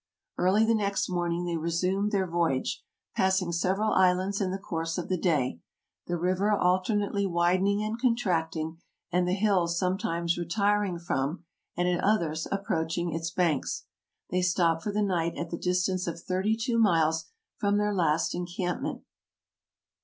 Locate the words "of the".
4.97-5.17